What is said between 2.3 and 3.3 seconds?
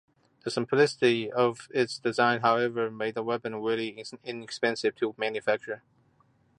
however, made the